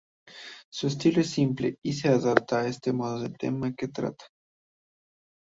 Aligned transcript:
Su 0.71 0.87
estilo 0.87 1.21
es 1.21 1.29
simple 1.29 1.77
y 1.83 1.93
se 1.93 2.07
adapta 2.09 2.63
de 2.63 2.69
ese 2.71 2.91
modo 2.91 3.17
al 3.23 3.37
tema 3.37 3.71
que 3.75 3.87
trata. 3.87 4.25